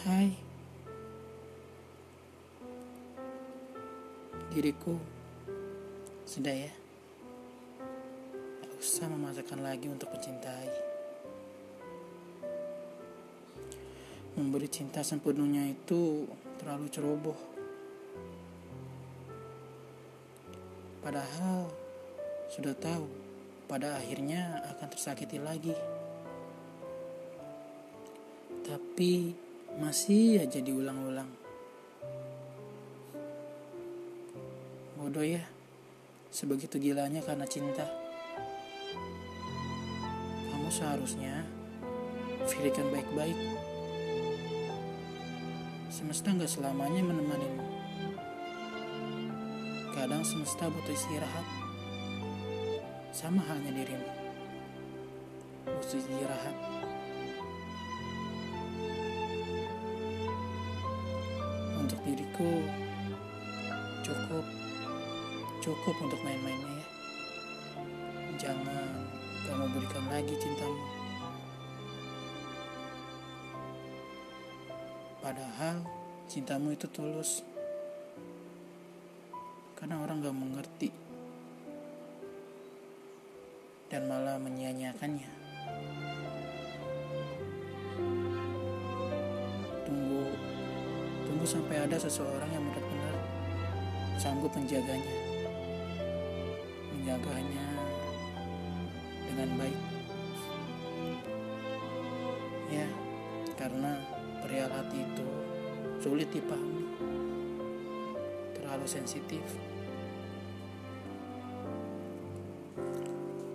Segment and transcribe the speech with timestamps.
[0.00, 0.32] Hai.
[4.48, 4.96] Diriku
[6.24, 6.72] Sudah ya?
[8.64, 10.72] Tak usah memaksakan lagi untuk mencintai.
[14.40, 16.24] Memberi cinta sepenuhnya itu
[16.56, 17.38] Terlalu ceroboh.
[21.04, 21.68] Padahal
[22.48, 23.04] Sudah tahu
[23.68, 25.76] Pada akhirnya akan tersakiti lagi.
[28.64, 29.49] Tapi
[29.80, 31.32] masih aja diulang-ulang.
[35.00, 35.40] Bodoh ya,
[36.28, 37.88] sebegitu gilanya karena cinta.
[40.52, 41.48] Kamu seharusnya
[42.44, 43.38] pikirkan baik-baik.
[45.88, 47.64] Semesta nggak selamanya menemanimu.
[49.96, 51.46] Kadang semesta butuh istirahat.
[53.16, 54.12] Sama halnya dirimu.
[55.64, 56.89] Butuh istirahat.
[62.40, 62.64] Diriku
[64.00, 64.46] cukup.
[65.60, 66.86] Cukup untuk main-mainnya ya.
[68.40, 69.04] Jangan
[69.44, 70.80] kamu berikan lagi cintamu.
[75.20, 75.84] Padahal
[76.32, 77.44] cintamu itu tulus.
[79.76, 80.88] Karena orang gak mengerti
[83.92, 85.39] dan malah menyia-nyiakannya
[91.50, 93.16] sampai ada seseorang yang benar-benar
[94.14, 95.18] sanggup menjaganya.
[96.94, 97.68] Menjaganya
[99.26, 99.80] dengan baik.
[102.70, 102.86] Ya
[103.58, 103.98] karena
[104.46, 105.26] perihal hati itu
[105.98, 106.86] sulit dipahami.
[108.54, 109.42] Terlalu sensitif.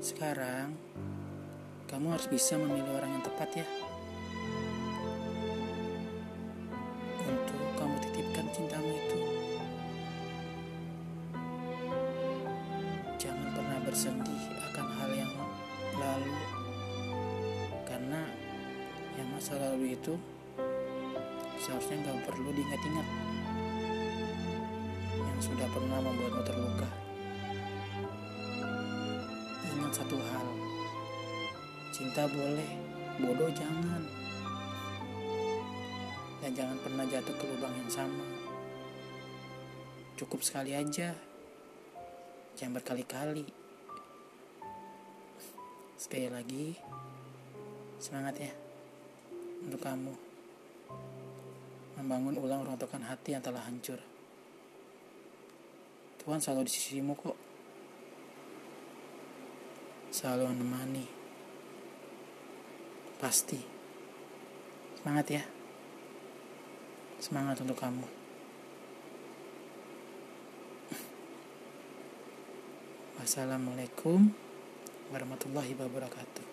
[0.03, 0.75] Sekarang
[1.87, 3.67] kamu harus bisa memilih orang yang tepat ya
[13.95, 15.31] bersedih akan hal yang
[15.95, 16.35] lalu,
[17.87, 18.27] karena
[19.15, 20.19] yang masa lalu itu
[21.55, 23.07] seharusnya nggak perlu diingat-ingat.
[25.15, 26.89] Yang sudah pernah membuatmu terluka.
[29.63, 30.47] Ingat satu hal,
[31.95, 32.71] cinta boleh,
[33.23, 34.03] bodoh jangan
[36.43, 38.27] dan jangan pernah jatuh ke lubang yang sama.
[40.19, 41.15] Cukup sekali aja,
[42.59, 43.63] jangan berkali-kali.
[45.95, 46.75] Sekali lagi,
[48.03, 48.51] semangat ya
[49.63, 50.13] untuk kamu
[51.95, 53.97] membangun ulang rontokan hati yang telah hancur.
[56.19, 57.37] Tuhan selalu di sisimu kok.
[60.11, 61.05] Selalu menemani.
[63.15, 63.61] Pasti.
[64.99, 65.43] Semangat ya.
[67.23, 68.05] Semangat untuk kamu.
[73.21, 74.29] Wassalamualaikum
[75.13, 76.45] warahmatullahi wabarakatuh.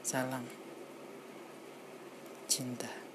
[0.00, 0.44] Salam
[2.48, 3.09] cinta.